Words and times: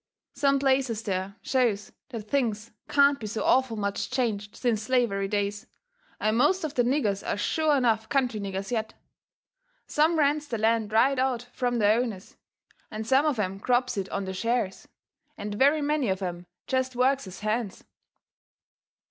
Some 0.33 0.57
places 0.57 1.03
there 1.03 1.35
shows 1.43 1.91
that 2.09 2.21
things 2.23 2.71
can't 2.89 3.19
be 3.19 3.27
so 3.27 3.43
awful 3.43 3.77
much 3.77 4.09
changed 4.09 4.55
since 4.55 4.81
slavery 4.81 5.27
days, 5.27 5.67
and 6.19 6.35
most 6.35 6.63
of 6.63 6.73
the 6.73 6.81
niggers 6.81 7.21
are 7.23 7.37
sure 7.37 7.77
enough 7.77 8.09
country 8.09 8.39
niggers 8.39 8.71
yet. 8.71 8.95
Some 9.85 10.17
rents 10.17 10.47
their 10.47 10.57
land 10.57 10.91
right 10.91 11.19
out 11.19 11.43
from 11.53 11.77
the 11.77 11.91
owners, 11.91 12.35
and 12.89 13.05
some 13.05 13.27
of 13.27 13.37
'em 13.37 13.59
crops 13.59 13.95
it 13.95 14.09
on 14.09 14.25
the 14.25 14.33
shares, 14.33 14.87
and 15.37 15.53
very 15.53 15.83
many 15.83 16.09
of 16.09 16.23
'em 16.23 16.47
jest 16.65 16.95
works 16.95 17.27
as 17.27 17.41
hands. 17.41 17.83